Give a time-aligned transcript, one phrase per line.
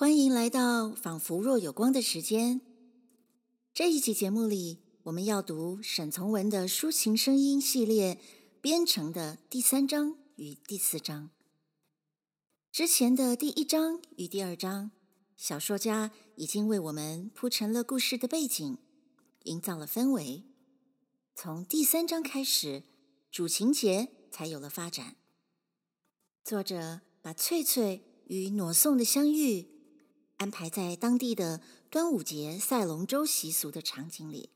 [0.00, 2.60] 欢迎来到仿佛若有光的时间。
[3.74, 8.14] 这一集节目里，我们要读沈从文的抒情声音系列
[8.60, 11.30] 《边城》的第三章与第四章。
[12.70, 14.92] 之前的第一章与第二章，
[15.36, 18.78] 小说家已经为我们铺陈了故事的背景，
[19.42, 20.44] 营造了氛围。
[21.34, 22.84] 从第三章开始，
[23.32, 25.16] 主情节才有了发展。
[26.44, 29.76] 作者把翠翠与儺宋的相遇。
[30.38, 31.60] 安排在当地的
[31.90, 34.50] 端午节赛龙舟习俗的场景里，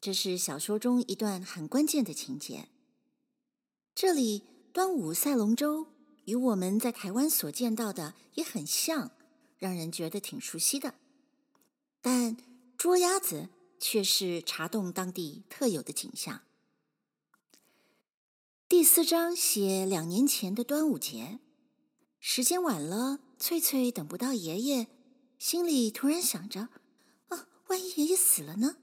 [0.00, 2.68] 这是小说中一段很关键的情节。
[3.92, 5.88] 这里端午赛龙舟
[6.26, 9.10] 与我们在台湾所见到的也很像，
[9.58, 10.94] 让人觉得挺熟悉的。
[12.00, 12.36] 但
[12.78, 13.48] 捉鸭子
[13.80, 16.42] 却是茶洞当地特有的景象。
[18.68, 21.40] 第四章写两年前的端午节，
[22.20, 23.18] 时间晚了。
[23.38, 24.88] 翠翠等不到爷爷，
[25.38, 26.68] 心里突然想着
[27.28, 28.76] ：“啊，万一爷爷死了呢？”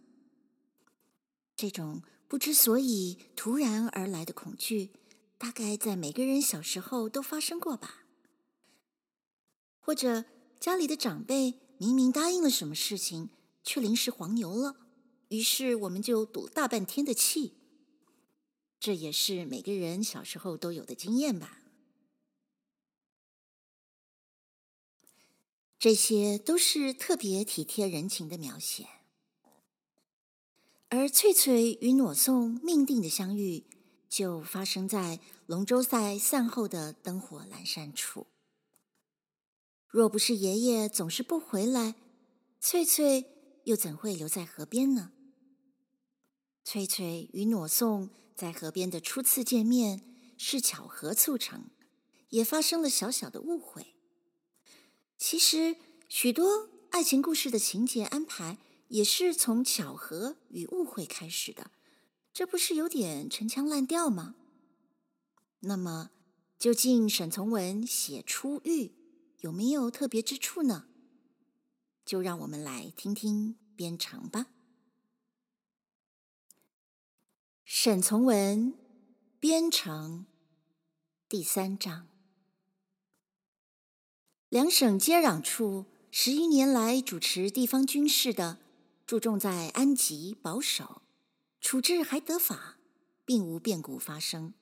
[1.55, 4.91] 这种不知所以、突然而来的恐惧，
[5.37, 8.05] 大概在每个人小时候都发生过吧。
[9.79, 10.25] 或者
[10.59, 13.29] 家里的长辈明明答应了什么事情，
[13.63, 14.75] 却临时黄牛了，
[15.29, 17.57] 于是我们就赌大半天的气。
[18.79, 21.60] 这也是每个人小时候都有的经验吧。
[25.81, 28.87] 这些都是特别体贴人情的描写，
[30.89, 33.65] 而翠翠与儺宋命定的相遇，
[34.07, 38.27] 就发生在龙舟赛散后的灯火阑珊处。
[39.87, 41.95] 若不是爷爷总是不回来，
[42.59, 43.25] 翠翠
[43.63, 45.13] 又怎会留在河边呢？
[46.63, 50.03] 翠翠与儺宋在河边的初次见面
[50.37, 51.71] 是巧合促成，
[52.29, 53.95] 也发生了小小的误会。
[55.23, 55.77] 其实，
[56.09, 61.69] 许多爱情故事的情节安排也是从巧合与误会开始的，
[62.33, 64.33] 这不是有点陈腔滥调吗？
[65.59, 66.09] 那么，
[66.57, 68.95] 究竟沈从文写初遇
[69.41, 70.87] 有没有特别之处呢？
[72.03, 74.47] 就让我们来听听边城吧。
[77.63, 78.73] 沈从文
[79.39, 80.25] 边城
[81.29, 82.10] 第三章。
[84.51, 88.57] 两省接壤处，十余年来主持地方军事的，
[89.05, 91.03] 注重在安吉保守，
[91.61, 92.75] 处置还得法，
[93.23, 94.53] 并无变故发生。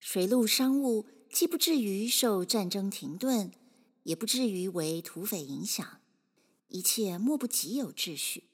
[0.00, 3.52] 水陆商务既不至于受战争停顿，
[4.04, 6.00] 也不至于为土匪影响，
[6.68, 8.44] 一切莫不极有秩序，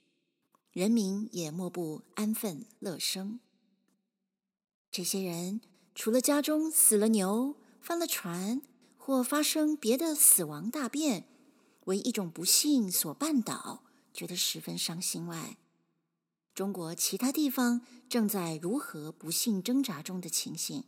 [0.73, 3.39] 人民也莫不安分乐生。
[4.91, 5.61] 这些人
[5.95, 8.61] 除了家中死了牛，翻了船，
[9.09, 11.27] 或发生别的死亡大变，
[11.87, 13.83] 为一种不幸所绊倒，
[14.13, 15.57] 觉得十分伤心外，
[16.55, 20.85] 中国其他地方正在如何不幸挣扎中的情形，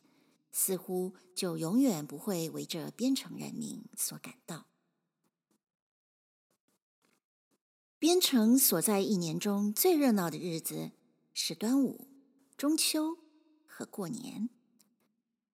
[0.52, 4.66] 似乎就永远不会为这边城人民所感到。
[7.98, 10.90] 边城所在一年中最热闹的日子
[11.32, 12.06] 是端午、
[12.58, 13.16] 中秋
[13.66, 14.50] 和过年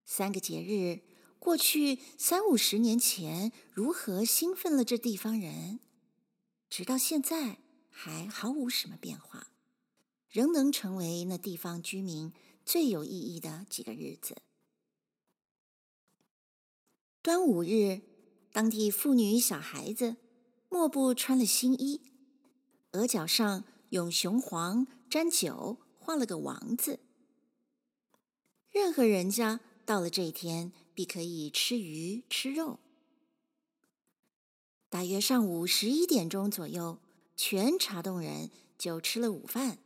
[0.03, 1.06] 三个节日。
[1.47, 5.79] 过去三五十年前，如何兴奋了这地方人，
[6.69, 7.59] 直到现在
[7.89, 9.47] 还毫无什么变化，
[10.27, 12.33] 仍能成为那地方居民
[12.65, 14.35] 最有意义的几个日子。
[17.21, 18.01] 端午日，
[18.51, 20.17] 当地妇女小孩子
[20.67, 22.11] 莫不穿了新衣，
[22.91, 26.99] 额角上用雄黄沾酒画了个王字。
[28.69, 32.79] 任何人家到了这一天，必可以吃鱼吃肉。
[34.89, 36.97] 大约上午十一点钟左右，
[37.35, 38.49] 全茶洞人
[38.79, 39.77] 就吃了午饭。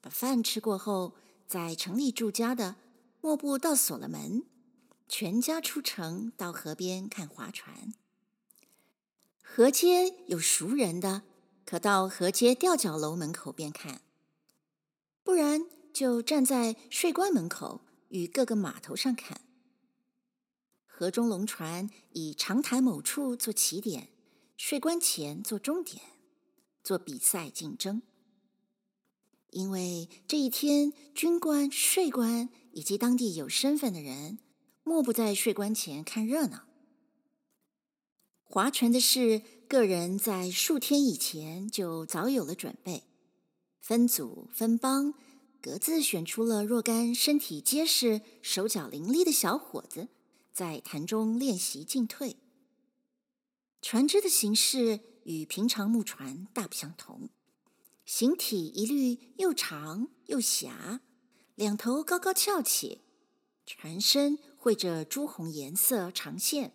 [0.00, 1.12] 把饭吃过后，
[1.46, 2.76] 在城里住家的，
[3.20, 4.42] 莫不到锁了门，
[5.06, 7.92] 全家出城到河边看划船。
[9.42, 11.24] 河街有熟人的，
[11.66, 14.00] 可到河街吊脚楼门口边看；
[15.22, 19.42] 不然就站在税关门口与各个码头上看。
[20.98, 24.08] 河中龙船以长潭某处做起点，
[24.56, 26.02] 税关前做终点，
[26.82, 28.02] 做比赛竞争。
[29.50, 34.40] 因为这一天，军官、税官以及当地有身份的人，
[34.82, 36.64] 莫不在税关前看热闹。
[38.42, 43.04] 划船的事，个人在数天以前就早有了准备，
[43.80, 45.14] 分组分帮，
[45.62, 50.08] 各自选出了若干身体结实、手脚伶俐的小伙子。
[50.58, 52.36] 在潭中练习进退。
[53.80, 57.28] 船只的形式与平常木船大不相同，
[58.04, 61.00] 形体一律又长又狭，
[61.54, 63.02] 两头高高翘起，
[63.64, 66.72] 船身绘着朱红颜色长线。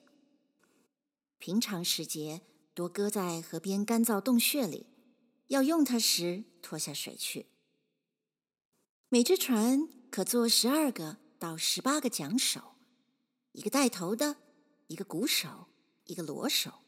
[1.37, 2.39] 平常时节
[2.73, 4.87] 多搁在河边干燥洞穴里，
[5.47, 7.47] 要用它时拖下水去。
[9.09, 12.72] 每只船可坐十二个到十八个桨手，
[13.53, 14.37] 一个带头的，
[14.87, 15.67] 一个鼓手，
[16.05, 16.81] 一个锣手。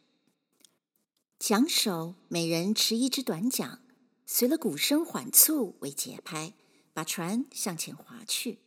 [1.38, 3.82] 桨手每人持一支短桨，
[4.26, 6.54] 随了鼓声缓促为节拍，
[6.92, 8.60] 把船向前划去。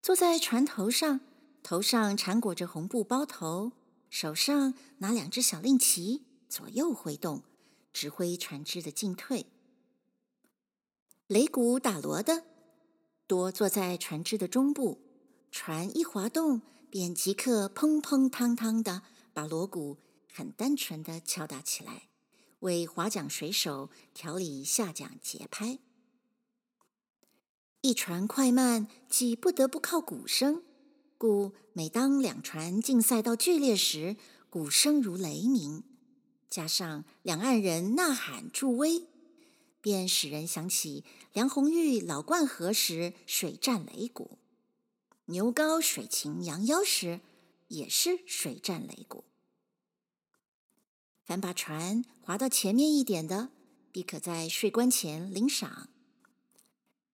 [0.00, 1.20] 坐在船头上，
[1.62, 3.72] 头上缠裹着红布包头，
[4.08, 7.42] 手上拿两只小令旗，左右挥动，
[7.92, 9.44] 指挥船只的进退。
[11.28, 12.44] 擂鼓打锣的
[13.26, 15.00] 多坐在船只的中部，
[15.52, 19.02] 船一滑动，便即刻砰砰汤汤的
[19.34, 19.98] 把锣鼓。
[20.32, 22.08] 很单纯的敲打起来，
[22.60, 25.78] 为划桨水手调理下桨节拍。
[27.82, 30.62] 一船快慢既不得不靠鼓声，
[31.18, 34.16] 故每当两船竞赛到剧烈时，
[34.48, 35.82] 鼓声如雷鸣，
[36.48, 39.02] 加上两岸人呐喊助威，
[39.82, 44.38] 便使人想起梁红玉老灌河时水战擂鼓，
[45.26, 47.20] 牛皋水禽羊腰时
[47.68, 49.24] 也是水战擂鼓。
[51.24, 53.50] 凡把船划到前面一点的，
[53.92, 55.88] 必可在税关前领赏。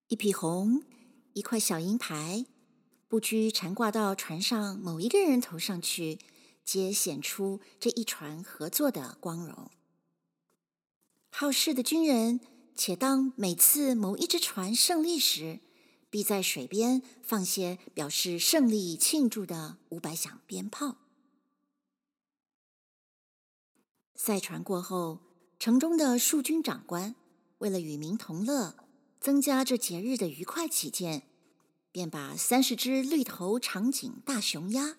[0.07, 0.83] 一匹红，
[1.33, 2.45] 一块小银牌，
[3.07, 6.17] 不拘缠挂到船上某一个人头上去，
[6.65, 9.69] 皆显出这一船合作的光荣。
[11.29, 12.39] 好事的军人，
[12.75, 15.59] 且当每次某一只船胜利时，
[16.09, 20.97] 必在水边放些表示胜利庆祝的五百响鞭炮。
[24.15, 25.19] 赛船过后，
[25.59, 27.15] 城中的庶军长官
[27.59, 28.75] 为了与民同乐，
[29.19, 31.23] 增加这节日的愉快起见，
[31.91, 34.97] 便把三十只绿头长颈大雄鸭，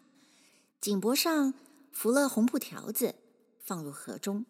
[0.81, 1.53] 颈脖上
[1.95, 3.17] 缚了红布条子，
[3.59, 4.47] 放入河中。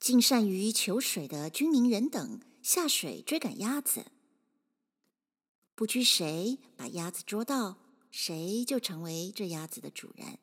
[0.00, 4.06] 尽善于求水的军民人等下水追赶鸭子，
[5.80, 7.78] 不拘谁把鸭子捉到，
[8.10, 10.38] 谁就成为这鸭子的主人。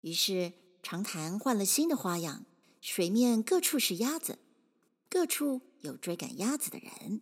[0.00, 0.52] 于是。
[0.82, 2.44] 长潭换了新的花样，
[2.80, 4.38] 水面各处是鸭子，
[5.08, 7.20] 各处有追赶鸭子的人。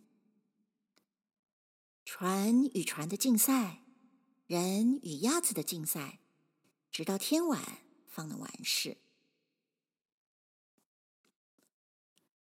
[2.05, 3.83] 船与船的竞赛，
[4.47, 6.19] 人与鸭子的竞赛，
[6.89, 7.61] 直到天晚
[8.07, 8.97] 方能完事。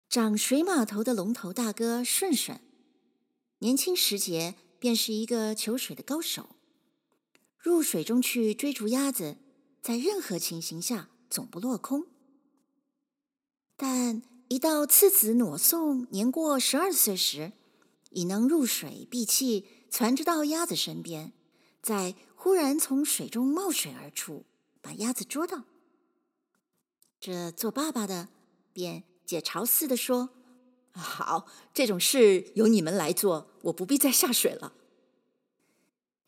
[0.08, 2.58] 掌水码头的龙头大哥顺顺，
[3.62, 6.56] 年轻时节便是一个求水的高手，
[7.56, 9.36] 入水中去追逐鸭子。
[9.80, 12.06] 在任何情形下总不落空，
[13.76, 17.52] 但一到次子挪送年过十二岁时，
[18.10, 21.32] 已能入水闭气，攒着到鸭子身边，
[21.80, 24.44] 再忽然从水中冒水而出，
[24.80, 25.62] 把鸭子捉到。
[27.20, 28.28] 这做爸爸的
[28.72, 30.30] 便解嘲似的说
[30.92, 34.74] ：“好，这种事由你们来做，我不必再下水了。”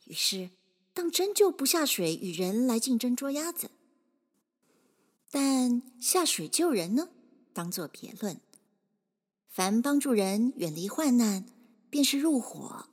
[0.06, 0.50] 于是。
[0.96, 3.72] 当真就不下水与人来竞争捉鸭子，
[5.28, 7.08] 但下水救人呢，
[7.53, 8.41] 当作别论。
[9.48, 11.46] 凡帮助人远离患难，
[11.91, 12.91] 便是入伙，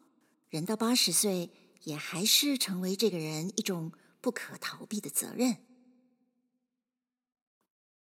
[0.50, 1.52] 人到八十岁
[1.84, 5.58] 也还是成为这个人一种不可逃避的责任。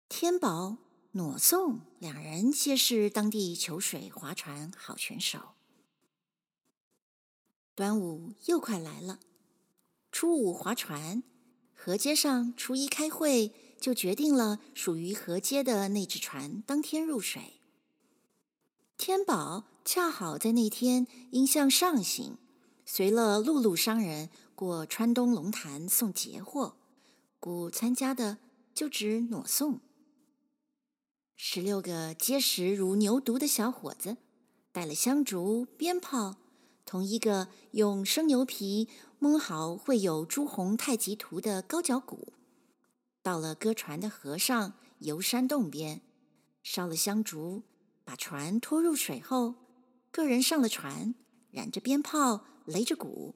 [0.08, 0.78] 天宝、
[1.12, 5.56] 挪送两人皆是当地求水划船好选手。
[7.74, 9.18] 端午又快来了。
[10.12, 11.24] 初五划船，
[11.74, 17.60] 河街上初一开会，就决定了属于河街的那只船当天入水。
[18.96, 22.38] 天宝恰好在那天因向上行，
[22.86, 26.76] 随了陆路商人过川东龙潭送节货，
[27.40, 28.38] 故参加的
[28.72, 29.80] 就只挪送。
[31.42, 34.18] 十六个结实如牛犊的小伙子，
[34.72, 36.36] 带了香烛、鞭炮，
[36.84, 38.90] 同一个用生牛皮。
[39.18, 42.34] 蒙好绘有朱红太极图的高脚鼓，
[43.22, 46.02] 到了搁船的河上游山洞边，
[46.62, 47.62] 烧了香烛，
[48.04, 49.54] 把船拖入水后，
[50.10, 51.14] 个人上了船，
[51.50, 53.34] 燃着鞭炮，擂着鼓，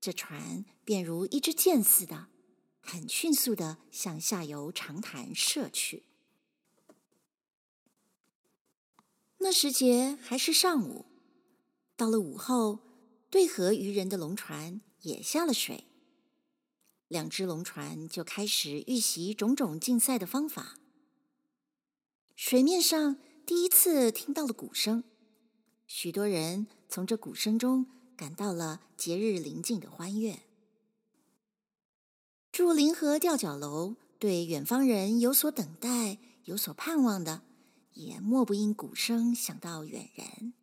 [0.00, 2.28] 这船便如一支箭似的，
[2.80, 6.04] 很迅速地向下游长潭射去。
[9.40, 11.06] 那时节还是上午，
[11.96, 12.80] 到了午后。
[13.30, 15.84] 对河渔人的龙船也下了水，
[17.06, 20.80] 两只龙船就开始预习种种竞赛的方法。
[22.34, 23.16] 水面上
[23.46, 25.04] 第一次听到了鼓声，
[25.86, 30.40] 许多人从这鼓声中感到了节日临近的欢悦。
[32.50, 37.42] 住临河吊脚楼，对远方人有所等待、有所盼望的，
[38.00, 40.54] 也莫不因鼓声想到远人。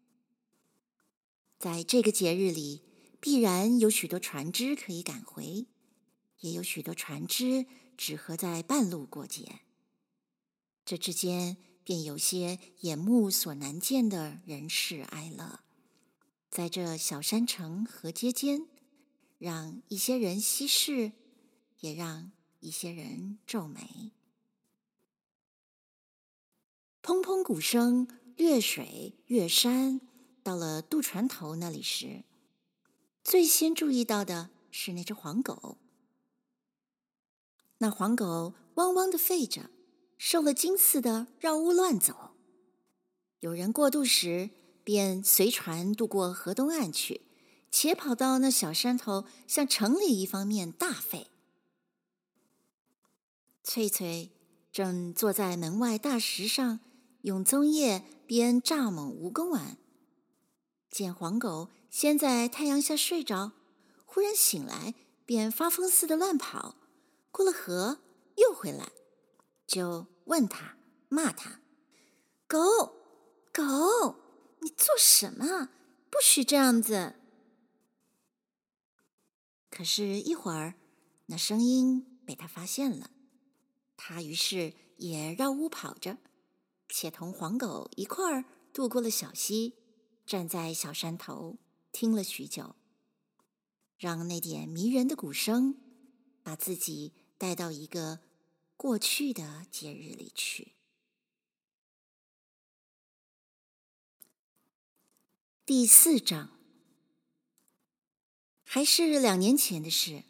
[1.60, 2.82] 在这个节日里，
[3.20, 5.68] 必然有许多船只可以赶回，
[6.40, 7.66] 也有许多船只
[7.96, 9.62] 只合在半路过节。
[10.86, 15.62] 这之间便有些眼目所难见的人世哀乐，
[16.50, 18.68] 在这小山城河街间，
[19.38, 21.12] 让一些人稀释，
[21.80, 24.12] 也让一些人皱眉。
[27.08, 30.02] 砰砰鼓声，掠水越山。
[30.44, 32.26] 到了渡船头那里时，
[33.24, 35.78] 最先注意到的是那只黄狗。
[37.78, 39.70] 那黄狗汪汪的吠着，
[40.18, 42.32] 受了惊似的绕屋乱走。
[43.40, 44.50] 有人过渡时，
[44.84, 47.22] 便随船渡过河东岸去，
[47.72, 51.28] 且跑到那小山头，向城里一方面大吠。
[53.64, 54.32] 翠翠
[54.74, 56.82] 正坐在门外大石上，
[57.28, 59.78] 用棕叶编蚱蜢蜈蚣丸。
[60.90, 63.52] 见黄狗先在太阳下睡着，
[64.06, 66.78] 忽然醒来，便发疯似的乱跑，
[67.30, 68.00] 过了河
[68.38, 68.94] 又回来，
[69.68, 70.78] 就问他
[71.10, 71.60] 骂他
[72.48, 72.96] ：“狗
[73.52, 74.16] 狗，
[74.62, 75.70] 你做什么？
[76.10, 77.16] 不许这样子！”
[79.70, 80.76] 可是，一会儿
[81.26, 83.12] 那声音被他发现了，
[83.98, 86.18] 他于是也绕屋跑着，
[86.90, 89.76] 且同黄狗一块儿渡过了小溪。
[90.26, 91.58] 站在小山头
[91.94, 92.76] 听了许久，
[93.98, 95.80] 让那点迷人的鼓声
[96.44, 98.20] 把自己带到一个
[98.76, 100.74] 过去的节日里去。
[105.66, 106.60] 第四章
[108.66, 110.26] 还是两年前的事。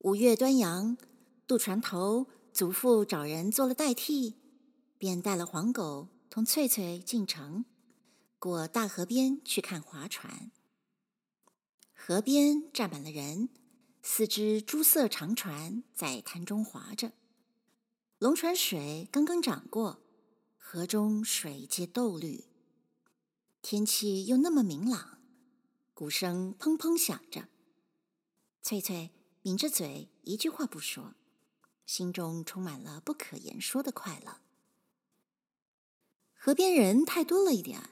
[0.00, 0.98] 五月端阳，
[1.46, 4.37] 渡船头祖父找人做了代替，
[4.98, 7.64] 便带了黄狗同翠翠进城。
[8.40, 10.52] 过大河边去看划船，
[11.92, 13.48] 河边站满了人，
[14.00, 17.12] 四只朱色长船在潭中划着。
[18.20, 20.00] 龙船水刚刚涨过，
[20.56, 22.44] 河中水皆豆绿，
[23.60, 25.18] 天气又那么明朗，
[25.92, 27.48] 鼓声砰砰响着。
[28.62, 29.10] 翠翠
[29.42, 31.14] 抿着嘴，一句话不说，
[31.86, 34.40] 心中充满了不可言说的快乐。
[36.48, 37.90] 河边人太多了一点。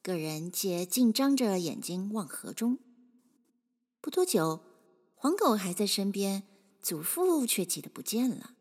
[0.00, 2.78] 个人皆尽张着眼睛望河中。
[4.00, 4.64] 不多久，
[5.14, 6.44] 黄狗还在身边，
[6.80, 8.54] 祖父却急得不见了。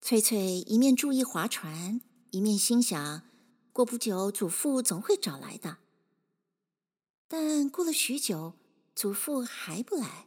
[0.00, 3.22] 翠翠一面注意划船，一面心想：
[3.70, 5.76] 过不久，祖父总会找来的。
[7.28, 8.54] 但过了许久，
[8.94, 10.26] 祖父还不来，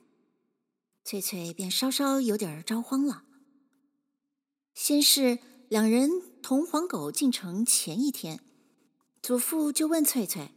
[1.04, 3.24] 翠翠便稍稍有点着慌了。
[4.76, 5.40] 先是
[5.70, 6.22] 两人。
[6.44, 8.42] 同黄狗进城前一天，
[9.22, 10.52] 祖父就问翠翠：“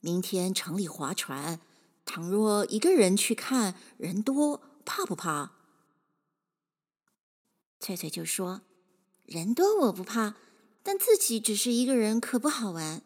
[0.00, 1.60] 明天城里划船，
[2.04, 5.52] 倘若一个人去看，人多，怕不怕？”
[7.78, 8.62] 翠翠就说
[9.26, 10.34] ：“人多我不怕，
[10.82, 13.04] 但自己只是一个人可不好玩。”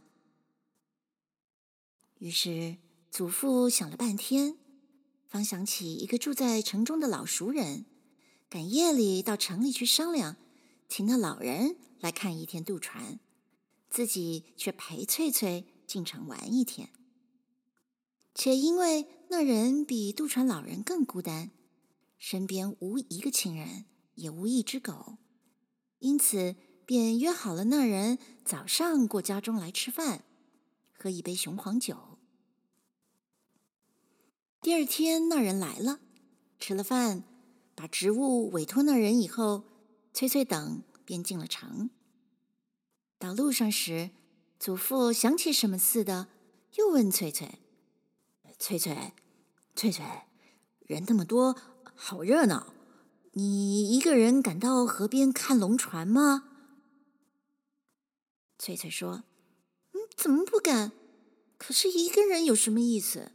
[2.16, 2.78] 于是
[3.10, 4.56] 祖父想了半天，
[5.26, 7.84] 方想起一个住在城中的老熟人，
[8.48, 10.36] 赶夜里到城里去商量。
[10.88, 13.18] 请那老人来看一天渡船，
[13.90, 16.90] 自己却陪翠翠进城玩一天。
[18.34, 21.50] 且因为那人比渡船老人更孤单，
[22.18, 25.18] 身边无一个亲人，也无一只狗，
[25.98, 30.24] 因此便约好了那人早上过家中来吃饭，
[30.92, 32.18] 喝一杯雄黄酒。
[34.60, 36.00] 第二天那人来了，
[36.58, 37.24] 吃了饭，
[37.74, 39.64] 把职务委托那人以后。
[40.14, 41.90] 翠翠等便进了城。
[43.18, 44.10] 到路上时，
[44.60, 46.28] 祖父想起什么似的，
[46.76, 47.58] 又问翠翠
[48.56, 49.12] ：“翠翠，
[49.74, 50.04] 翠翠，
[50.86, 51.58] 人那么多，
[51.96, 52.72] 好热闹，
[53.32, 56.50] 你一个人敢到河边看龙船吗？”
[58.56, 59.24] 翠翠说
[59.94, 60.92] ：“嗯，怎么不敢？
[61.58, 63.32] 可是一个人有什么意思？”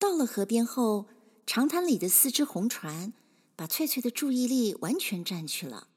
[0.00, 1.06] 到了河边后，
[1.44, 3.12] 长潭里的四只红船。
[3.56, 5.88] 把翠翠的注意力完全占去了，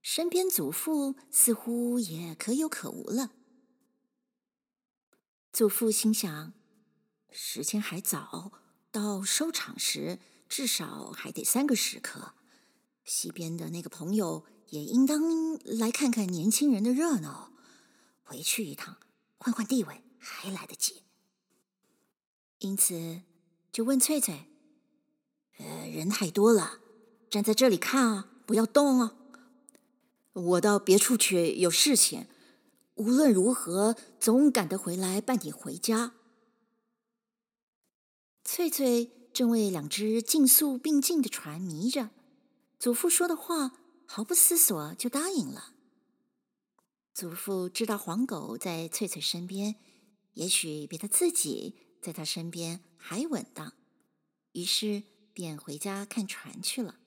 [0.00, 3.32] 身边祖父似乎也可有可无了。
[5.52, 6.52] 祖父心想：
[7.30, 8.52] 时间还早，
[8.90, 12.34] 到收场时至少还得三个时刻。
[13.04, 17.52] 西边的那个朋友也应当来看看年轻人的热闹。
[18.22, 18.98] 回去一趟，
[19.36, 21.02] 换换地位还来得及。
[22.58, 23.22] 因此，
[23.70, 24.46] 就问翠翠
[25.58, 26.80] ：“呃，人太多了，
[27.34, 29.16] 站在这里看啊，不要动啊。
[30.34, 32.28] 我到别处去有事情，
[32.94, 36.14] 无论如何总赶得回来办你回家。”
[38.44, 42.10] 翠翠正为两只竞速并进的船迷着，
[42.78, 43.72] 祖父说的话
[44.06, 45.72] 毫不思索就答应了。
[47.12, 49.74] 祖父知道黄狗在翠翠身边，
[50.34, 53.72] 也许比他自己在他身边还稳当，
[54.52, 57.00] 于是便回家看船去了。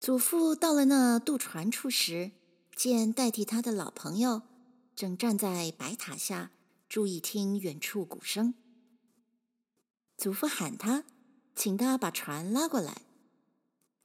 [0.00, 2.30] 祖父到了那渡船处时，
[2.76, 4.42] 见代替他的老朋友
[4.94, 6.52] 正站在白塔下，
[6.88, 8.54] 注意听远处鼓声。
[10.16, 11.04] 祖父喊他，
[11.56, 13.02] 请他把船拉过来。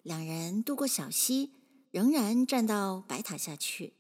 [0.02, 1.52] 两人渡过小溪，
[1.92, 3.94] 仍然站到白塔下去。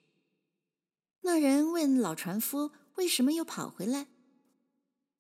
[1.22, 4.08] 那人问老船夫：“为什么又跑回来？”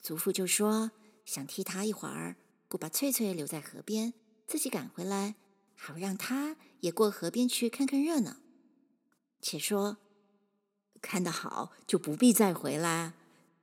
[0.01, 0.92] 祖父就说
[1.24, 2.36] ：“想替他一会儿，
[2.68, 4.13] 不把翠翠留在河边，
[4.46, 5.36] 自己赶回来，
[5.86, 8.38] 好让他也过河边去看看热闹。”
[9.42, 9.98] 且说，
[11.02, 13.12] 看得好，就不必再回来，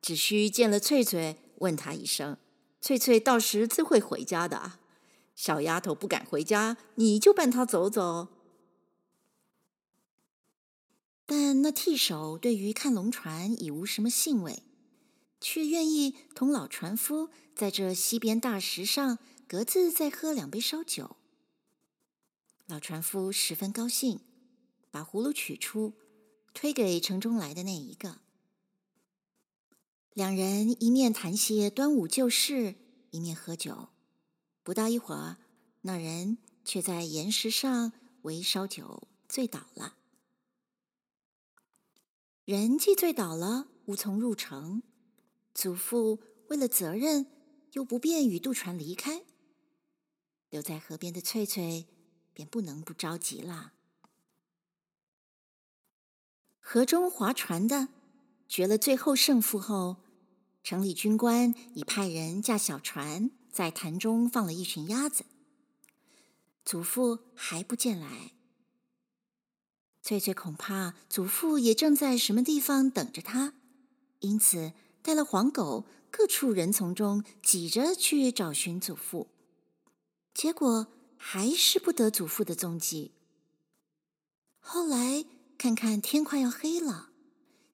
[0.02, 2.36] 只需见了翠翠，问他一声。
[2.82, 4.72] 翠翠到时自会回家的。
[5.34, 8.28] 小丫头不敢回家，你就伴她走走。
[11.24, 14.62] 但那替手对于看龙船已无什么兴味，
[15.40, 21.16] 却愿意同老船夫在这溪边大石上各自再喝两杯烧酒。
[22.70, 24.20] 老船夫十分高兴，
[24.92, 25.94] 把葫芦取出，
[26.54, 28.20] 推给城中来的那一个。
[30.12, 32.76] 两人一面谈些端午旧事，
[33.10, 33.88] 一面喝酒。
[34.62, 35.38] 不到一会儿，
[35.80, 39.96] 那人却在岩石上围烧酒，醉倒了。
[42.44, 44.84] 人既醉倒了，无从入城。
[45.52, 47.26] 祖父为了责任，
[47.72, 49.24] 又不便与渡船离开，
[50.50, 51.88] 留在河边的翠翠
[52.40, 53.74] 便不能不着急了。
[56.58, 57.88] 河中划船的。
[58.48, 59.98] 决了最后胜负后，
[60.64, 65.24] 城里军官已派人驾小船在潭中放了一群鸭子。
[66.64, 68.32] 祖父还不见来，
[70.02, 73.54] 翠翠恐怕祖父也正在什么地方等着他，
[74.18, 79.28] 因此带了黄狗各处人丛中挤着去找寻祖父，
[80.34, 80.88] 结果
[81.22, 83.12] 还是不得祖父的踪迹。
[84.58, 85.26] 后来
[85.58, 87.10] 看看天快要黑了。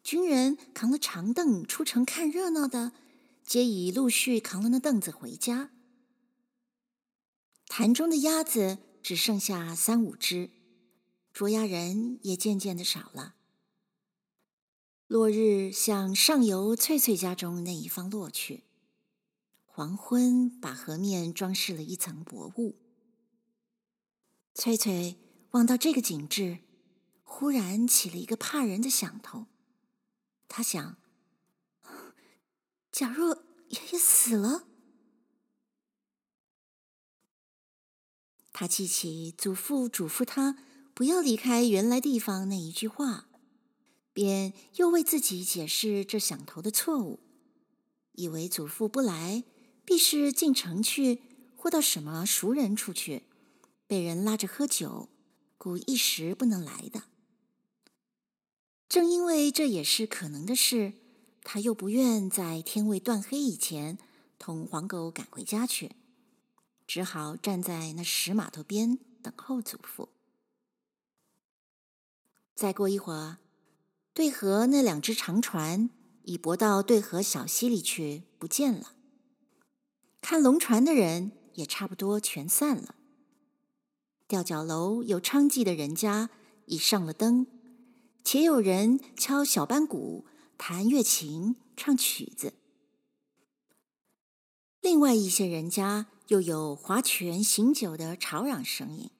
[0.03, 2.93] 军人扛了长凳出城看热闹的，
[3.45, 5.71] 皆已陆续扛了那凳子回家。
[7.69, 10.51] 潭中的鸭子只剩下三五只，
[11.33, 13.37] 捉鸭人也渐渐的少了。
[15.07, 18.65] 落日向上游翠翠家中那一方落去，
[19.65, 22.77] 黄昏把河面装饰了一层薄雾。
[24.59, 25.19] 翠翠
[25.51, 26.61] 望到这个景致，
[27.23, 29.45] 忽然起了一个怕人的想头。
[30.49, 30.97] 他想：
[32.91, 34.67] 假若爷爷死了，
[38.51, 40.57] 他记起祖父嘱咐他
[40.95, 43.29] 不要离开原来地方那一句话，
[44.15, 47.21] 便又为自己解释这想头的错误，
[48.13, 49.45] 以为祖父不来，
[49.85, 51.21] 必是进城去
[51.55, 53.25] 或到什么熟人处去，
[53.87, 55.09] 被人拉着喝酒，
[55.59, 57.05] 故一时不能来的。
[58.89, 60.93] 正因为这也是可能的事，
[61.43, 63.99] 他又不愿在天未断黑以前
[64.39, 65.93] 同黄狗赶回家去，
[66.87, 70.09] 只好站在那石码头边等候祖父。
[72.55, 73.39] 再过一会儿，
[74.15, 75.91] 对河那两只长船
[76.25, 78.95] 已泊到对河小溪里去，不见了。
[80.21, 82.95] 看龙船的人也差不多全散了。
[84.29, 86.31] 吊脚楼有娼妓的人家
[86.67, 87.47] 已上了灯。
[88.25, 90.27] 且有人敲小班鼓、
[90.59, 92.55] 弹乐琴、唱曲子。
[94.81, 99.11] 另外一些人家又有划拳、行酒的吵嚷声音。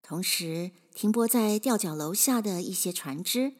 [0.00, 3.54] 同时，停泊在吊脚楼下的一些船只，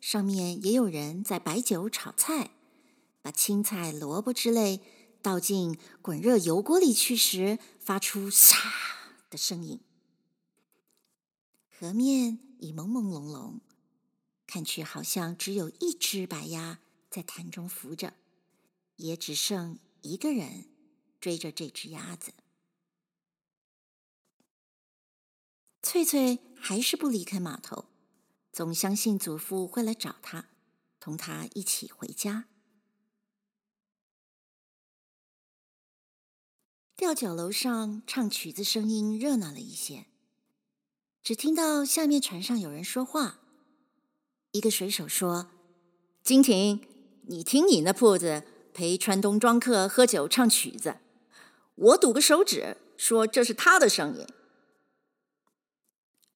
[0.00, 2.52] 上面也有人在摆酒炒菜，
[3.20, 4.80] 把青菜、萝卜之类
[5.20, 8.56] 倒进滚热油锅里去时，发出“沙”
[9.30, 9.80] 的声音。
[11.68, 13.60] 河面已朦朦胧胧。
[14.48, 16.78] 看去好像只有一只白鸭
[17.10, 18.14] 在潭中浮着，
[18.94, 20.68] 也只剩一个人
[21.20, 22.32] 追着这只鸭子。
[25.82, 27.86] 翠翠还是不离开码头，
[28.52, 30.48] 总相信祖父会来找她，
[31.00, 32.46] 同她一起回家。
[36.96, 40.06] 吊脚楼上唱曲子声音热闹了一些，
[41.22, 43.38] 只听到下面船上有人说话。
[44.52, 45.50] 一个水手说
[46.24, 46.80] ：“金婷，
[47.26, 50.96] 你听你那铺子陪川东庄客喝酒唱曲子，
[51.74, 54.26] 我赌个手指，说这是他的声音。”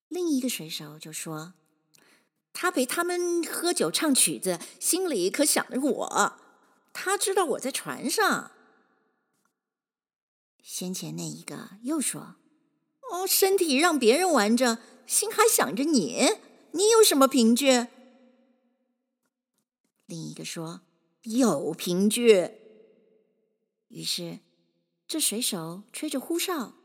[0.09, 1.55] 另一个水手就说
[2.53, 6.33] ：“他陪他们喝酒唱曲子，心里可想着我，
[6.93, 8.51] 他知道我在船上。”
[10.61, 12.35] 先前那一个又说
[13.11, 16.29] ：“哦，身体让别人玩着，心还想着你，
[16.71, 17.87] 你有什么凭据？”
[20.05, 20.81] 另一个说
[21.23, 22.51] ：“有凭据。”
[23.89, 24.39] 于是，
[25.07, 26.75] 这水手吹着呼哨，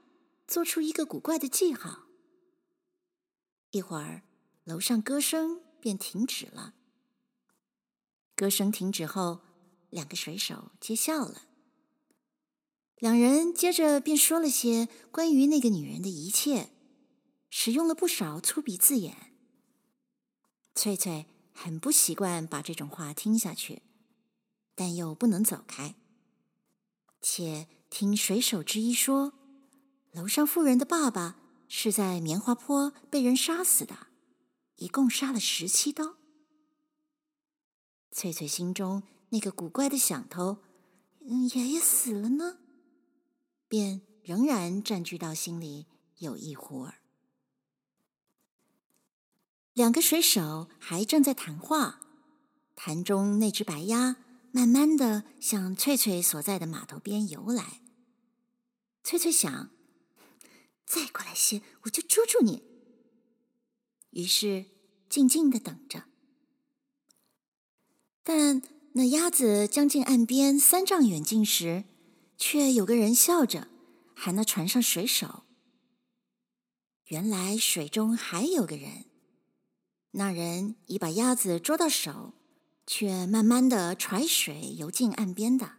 [0.49, 2.07] 做出一个古怪的记号。
[3.71, 4.23] 一会儿，
[4.65, 6.75] 楼上歌声便停止了。
[8.35, 9.41] 歌声停止后，
[9.91, 11.43] 两个水手皆笑了。
[12.99, 16.71] 两人接着便说了些关于那个女人的一切，
[17.51, 19.35] 使用了不少粗鄙字眼。
[20.75, 23.83] 翠翠很不习惯把这种话听下去，
[24.75, 25.95] 但又不能走开。
[27.21, 29.35] 且听水手之一说，
[30.13, 31.37] 楼上妇人的爸爸
[31.69, 34.07] 是在棉花坡被人杀死的，
[34.77, 36.17] 一共杀了十七刀。
[38.11, 40.59] 翠翠心中那个古怪的想头，
[41.21, 42.59] 嗯，爷爷死了呢？
[43.69, 45.87] 便仍然占据到心里
[46.19, 46.95] 有一忽儿。
[49.73, 52.01] 两个水手还正在谈话，
[52.75, 54.17] 潭中那只白鸭
[54.51, 57.83] 慢慢的向翠翠所在的码头边游来。
[59.05, 59.71] 翠翠想，
[60.85, 62.63] 再过来些，我就捉住你。
[64.11, 64.65] 于是
[65.11, 66.05] 静静的等着。
[68.23, 68.63] 但
[68.95, 71.85] 那鸭子将近岸边三丈远近时，
[72.37, 73.69] 却有个人笑着
[74.15, 75.45] 喊那船上水手。
[77.07, 79.05] 原来水中还有个人，
[80.13, 82.35] 那人已把鸭子捉到手，
[82.87, 85.77] 却慢慢的揣水游进岸边的。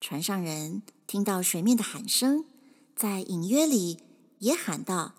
[0.00, 2.44] 船上人听到水面的喊声，
[2.96, 4.02] 在隐约里
[4.38, 5.14] 也喊道：“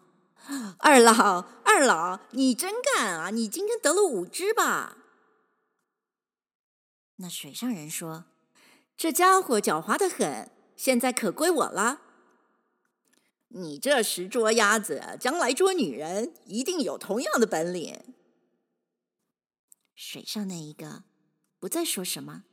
[0.79, 3.29] 二老，二老，你真干啊！
[3.29, 4.97] 你今天得了五只吧？”
[7.15, 8.25] 那水上人说。
[8.95, 12.01] 这家伙狡猾得很，现在可归我了。
[13.49, 18.15] 你这时捉鸭子，将来捉女人，一定有同样的本领。
[19.93, 21.03] 水上那一个
[21.60, 22.45] 不再说什么，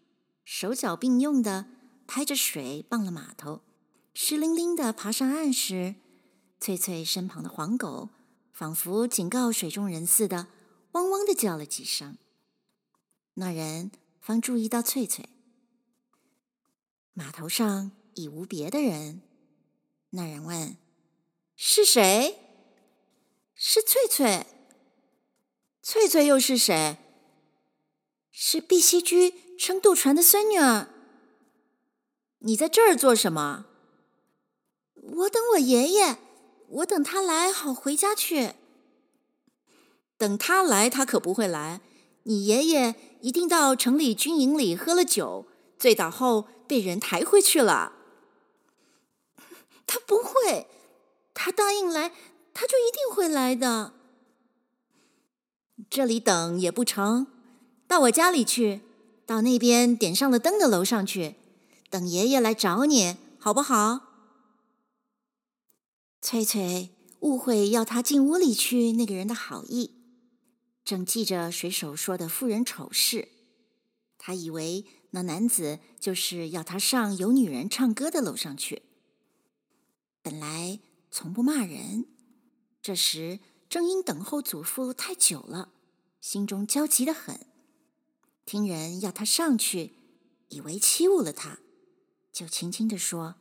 [0.45, 1.67] 手脚并用的
[2.07, 3.63] 拍着水，傍了码头，
[4.13, 5.95] 湿淋淋的爬上岸时，
[6.59, 8.11] 翠翠身旁的黄狗
[8.53, 10.49] 仿佛警告水中人似的，
[10.93, 12.19] 汪汪的叫了几声。
[13.35, 15.29] 那人方注意到翠翠。
[17.13, 19.23] 码头上已无别的人。
[20.11, 20.77] 那人问
[21.57, 22.39] ：“是谁
[23.55, 24.47] ？”“是翠翠。
[25.83, 26.97] ”“翠翠又是谁
[28.31, 30.89] ？”“是碧溪居撑渡船的孙女儿。
[32.41, 33.67] ”“你在这儿做什么
[34.95, 36.19] ？”“我等我爷爷，
[36.69, 38.55] 我等他来好回家去。
[40.17, 41.81] ”“等他来，他可不会来。
[42.23, 45.47] 你爷爷一定到城里军营里喝了酒，
[45.79, 47.95] 醉倒后。”被人抬回去了。
[49.89, 50.69] 他不会，
[51.35, 52.11] 他答应来，
[52.55, 53.93] 他就一定会来的。
[55.91, 57.27] 这里等也不成，
[57.89, 58.83] 到我家里去，
[59.27, 61.35] 到那边点上了灯的楼上去，
[61.91, 64.03] 等爷爷来找你，好不好？
[66.23, 69.91] 翠翠误会要他进屋里去那个人的好意，
[70.85, 73.27] 正记着水手说的妇人丑事，
[74.17, 74.85] 他以为。
[75.11, 78.83] 那男子就是要他上有女人唱歌的楼上去。
[80.23, 82.07] 本来从不骂人，
[82.81, 85.73] 这时正因等候祖父太久了，
[86.21, 87.47] 心中焦急得很。
[88.45, 89.95] 听人要他上去，
[90.49, 91.61] 以为欺侮了他，
[92.33, 93.37] 就轻轻地说：“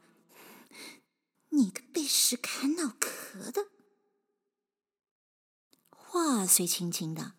[1.50, 3.70] 你个背时砍脑壳的。”
[5.90, 7.34] 话虽轻轻的，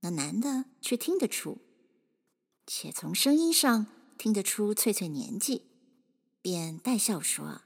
[0.00, 1.58] 那男的却听得出。
[2.66, 5.66] 且从声音上听得出翠翠年纪，
[6.40, 7.62] 便带笑说：“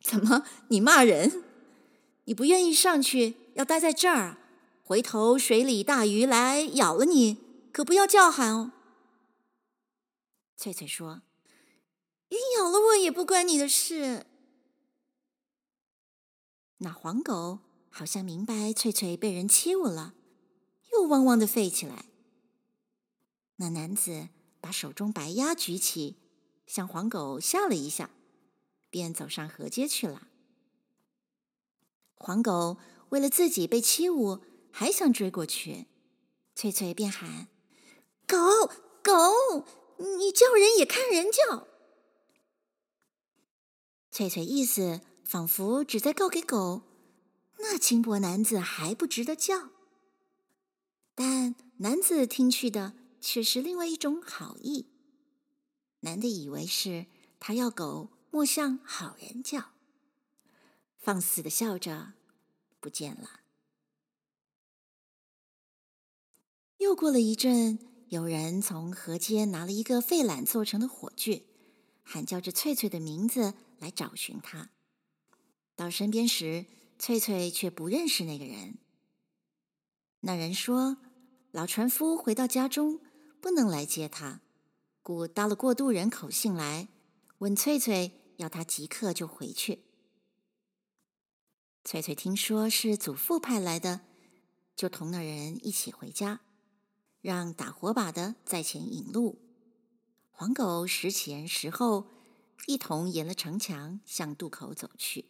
[0.00, 1.42] 怎么，你骂人？
[2.24, 4.38] 你不愿意上去，要待在这儿，
[4.82, 7.38] 回头水里大鱼来咬了你，
[7.72, 8.72] 可不要叫喊哦。”
[10.56, 11.22] 翠翠说
[12.30, 14.26] ：“鱼咬了我也不关你的事。”
[16.78, 17.58] 那黄狗
[17.90, 20.14] 好像明白翠翠被人欺侮了，
[20.92, 22.06] 又汪汪的吠起来。
[23.56, 24.28] 那男子
[24.60, 26.16] 把手中白鸭举起，
[26.66, 28.10] 向黄狗笑了一下，
[28.90, 30.28] 便走上河街去了。
[32.14, 32.78] 黄狗
[33.10, 34.40] 为了自己被欺侮，
[34.72, 35.86] 还想追过去，
[36.54, 37.48] 翠翠便喊
[38.26, 38.36] ：“狗
[39.02, 39.66] 狗，
[39.98, 41.68] 你叫人也看人叫。”
[44.10, 46.82] 翠翠意思仿佛只在告给狗，
[47.58, 49.70] 那轻薄男子还不值得叫。
[51.14, 54.86] 但男子听去的却是另外一种好意，
[56.00, 57.06] 男的以为是
[57.40, 59.70] 他要狗莫向好人叫。
[60.98, 62.12] 放肆的笑着，
[62.80, 63.40] 不见了。
[66.76, 71.46] 又过了一阵，有人从河街拿了一个废缆做成的火炬，
[72.02, 74.68] 喊叫着翠翠的名字来找寻他。
[75.74, 76.66] 到身边时，
[76.98, 78.76] 翠翠却不认识那个人。
[80.20, 80.98] 那人说
[81.52, 83.00] ：“老船夫回到家中，
[83.44, 84.40] 不能来接他，
[85.02, 86.88] 故搭了过渡人口信来，
[87.40, 89.84] 问翠翠要他即刻就回去。”
[91.84, 94.00] 翠翠听说是祖父派来的，
[94.74, 96.40] 就同那人一起回家，
[97.20, 99.42] 让打火把的在前引路，
[100.30, 102.06] 黄狗时前时后，
[102.66, 105.26] 一同沿了城墙向渡口走去。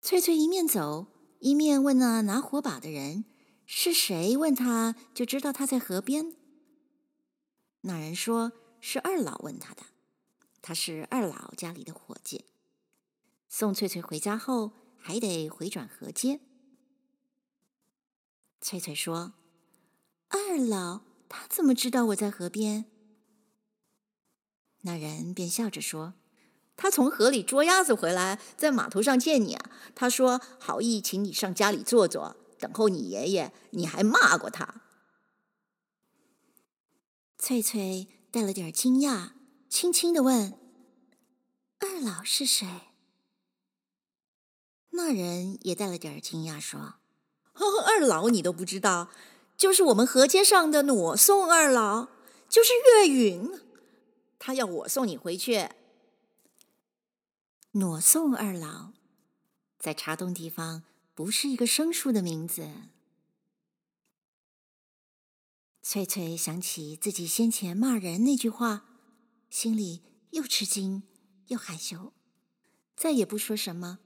[0.00, 1.08] 翠翠一面走
[1.40, 3.26] 一面问那拿火把的人
[3.66, 6.34] 是谁，问他就知道他在河边。
[7.82, 9.82] 那人说是二老问他的，
[10.62, 12.44] 他是二老家里的伙计。
[13.48, 16.40] 送翠翠回家后，还得回转河街。
[18.60, 19.34] 翠翠说
[20.28, 22.86] ：“二老，他怎么知道我在河边？”
[24.82, 26.14] 那人便笑着说
[26.76, 29.70] ：“他从河里捉鸭子回来，在码头上见你啊。
[29.94, 33.52] 他说好意请你上家里坐坐，等候你爷爷。
[33.70, 34.82] 你还骂过他。”
[37.38, 39.32] 翠翠带了点惊讶，
[39.68, 40.58] 轻轻的问
[41.80, 42.66] ：“二老是谁？”
[44.96, 46.94] 那人也带了点惊讶，说
[47.52, 49.10] ：“呵呵二老你都不知道，
[49.56, 52.08] 就是我们河街上的裸送二老，
[52.48, 52.70] 就是
[53.02, 53.50] 岳云，
[54.38, 55.70] 他要我送你回去。”
[57.72, 58.92] 裸送二老，
[59.78, 60.84] 在茶洞地方
[61.14, 62.68] 不是一个生疏的名字。
[65.80, 68.86] 翠翠想起自己先前骂人那句话，
[69.48, 71.04] 心里又吃惊
[71.48, 72.12] 又害羞，
[72.96, 74.00] 再也不说什么。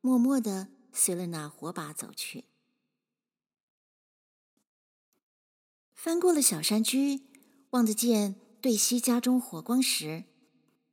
[0.00, 2.44] 默默地随了那火把走去，
[5.92, 7.22] 翻过了小山居，
[7.70, 10.24] 望得见对西家中火光时，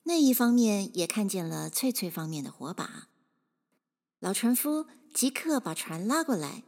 [0.04, 3.11] 那一方面也看见了翠翠方面的火把。
[4.22, 6.64] 老船夫即刻把船拉过来，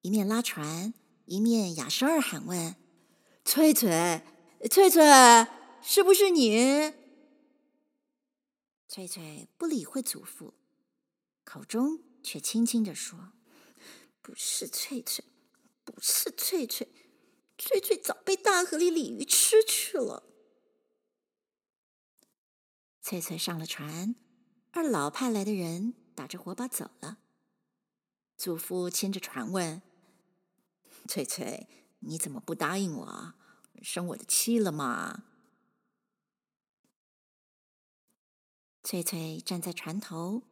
[0.00, 0.94] 一面拉船，
[1.26, 2.74] 一面哑声儿喊问
[3.44, 4.22] ：“翠翠，
[4.70, 5.02] 翠翠，
[5.82, 6.94] 是不是你？”
[8.88, 10.54] 翠翠不理会祖父。
[11.44, 13.34] 口中却轻轻地说
[14.22, 15.22] ：“不是翠翠，
[15.84, 16.88] 不是翠翠，
[17.58, 20.24] 翠翠早被大河里鲤鱼吃去了。”
[23.04, 24.16] 翠翠上了船，
[24.70, 27.18] 二老派来的人打着火把走了。
[28.36, 29.80] 祖父牵着船问
[31.06, 31.68] ：“翠翠，
[32.00, 33.34] 你怎么不答应我，
[33.80, 35.22] 生我的气了吗？”
[38.82, 40.42] 翠翠站在船头。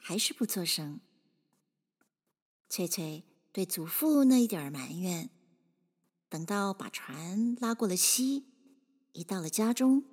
[0.00, 1.00] 还是不作声。
[2.68, 5.28] 翠翠对祖父那一点埋怨，
[6.30, 8.46] 等到把船拉过了溪，
[9.12, 10.04] 一到了家中，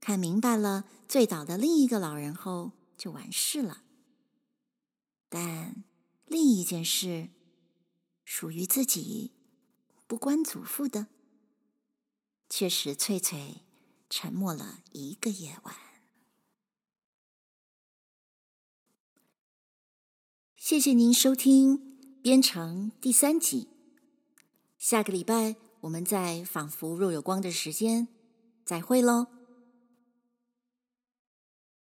[0.00, 3.82] 看明白了醉倒的另一个老人后，就完事了。
[5.28, 5.84] 但
[6.26, 7.30] 另一件事，
[8.24, 9.32] 属于自己，
[10.06, 11.08] 不关祖父的，
[12.48, 13.62] 却使翠翠
[14.08, 15.74] 沉默了一个夜晚。
[20.56, 21.78] 谢谢您收听
[22.20, 23.68] 《边城》第三集。
[24.78, 28.08] 下个礼拜我们在仿佛若有光的时间
[28.64, 29.35] 再会喽。